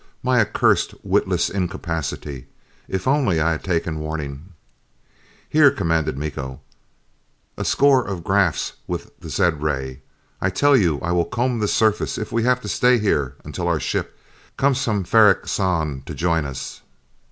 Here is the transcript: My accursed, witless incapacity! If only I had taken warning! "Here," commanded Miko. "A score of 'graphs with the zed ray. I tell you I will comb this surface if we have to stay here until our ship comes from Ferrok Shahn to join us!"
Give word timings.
My 0.23 0.39
accursed, 0.39 0.95
witless 1.03 1.47
incapacity! 1.47 2.47
If 2.87 3.07
only 3.07 3.39
I 3.39 3.51
had 3.51 3.63
taken 3.63 3.99
warning! 3.99 4.53
"Here," 5.47 5.69
commanded 5.69 6.17
Miko. 6.17 6.59
"A 7.55 7.63
score 7.63 8.03
of 8.07 8.23
'graphs 8.23 8.73
with 8.87 9.11
the 9.19 9.29
zed 9.29 9.61
ray. 9.61 10.01
I 10.41 10.49
tell 10.49 10.75
you 10.75 10.99
I 11.03 11.11
will 11.11 11.25
comb 11.25 11.59
this 11.59 11.75
surface 11.75 12.17
if 12.17 12.31
we 12.31 12.41
have 12.41 12.61
to 12.61 12.67
stay 12.67 12.97
here 12.97 13.35
until 13.43 13.67
our 13.67 13.79
ship 13.79 14.17
comes 14.57 14.83
from 14.83 15.03
Ferrok 15.03 15.45
Shahn 15.47 16.01
to 16.07 16.15
join 16.15 16.47
us!" 16.47 16.81